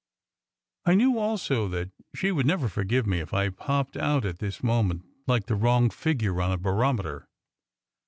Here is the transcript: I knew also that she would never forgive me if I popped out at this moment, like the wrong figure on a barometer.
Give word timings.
I 0.83 0.95
knew 0.95 1.19
also 1.19 1.67
that 1.67 1.91
she 2.15 2.31
would 2.31 2.47
never 2.47 2.67
forgive 2.67 3.05
me 3.05 3.19
if 3.19 3.35
I 3.35 3.49
popped 3.49 3.95
out 3.95 4.25
at 4.25 4.39
this 4.39 4.63
moment, 4.63 5.03
like 5.27 5.45
the 5.45 5.53
wrong 5.53 5.91
figure 5.91 6.41
on 6.41 6.51
a 6.51 6.57
barometer. 6.57 7.27